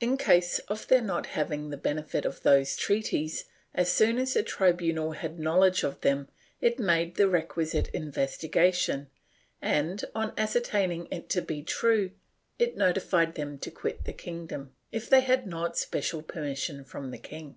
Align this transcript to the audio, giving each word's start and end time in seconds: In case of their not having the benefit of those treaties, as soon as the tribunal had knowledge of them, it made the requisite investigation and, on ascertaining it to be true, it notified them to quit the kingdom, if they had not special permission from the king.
In 0.00 0.16
case 0.16 0.58
of 0.66 0.88
their 0.88 1.00
not 1.00 1.26
having 1.26 1.70
the 1.70 1.76
benefit 1.76 2.24
of 2.26 2.42
those 2.42 2.74
treaties, 2.74 3.44
as 3.72 3.88
soon 3.88 4.18
as 4.18 4.34
the 4.34 4.42
tribunal 4.42 5.12
had 5.12 5.38
knowledge 5.38 5.84
of 5.84 6.00
them, 6.00 6.28
it 6.60 6.80
made 6.80 7.14
the 7.14 7.28
requisite 7.28 7.86
investigation 7.90 9.10
and, 9.62 10.04
on 10.12 10.34
ascertaining 10.36 11.06
it 11.12 11.28
to 11.28 11.40
be 11.40 11.62
true, 11.62 12.10
it 12.58 12.76
notified 12.76 13.36
them 13.36 13.56
to 13.60 13.70
quit 13.70 14.06
the 14.06 14.12
kingdom, 14.12 14.74
if 14.90 15.08
they 15.08 15.20
had 15.20 15.46
not 15.46 15.78
special 15.78 16.20
permission 16.20 16.84
from 16.84 17.12
the 17.12 17.18
king. 17.18 17.54